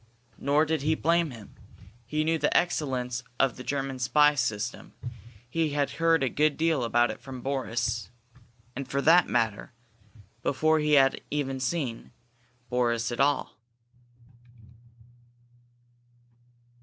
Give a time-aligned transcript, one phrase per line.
[0.39, 1.53] Nor did he blame him.
[2.07, 4.95] He knew the excellence of the German spy system;
[5.47, 8.09] he had heard a good deal about it from Boris,
[8.75, 9.73] and, for that matter,
[10.41, 12.11] before he had even seen
[12.67, 13.59] Boris at all.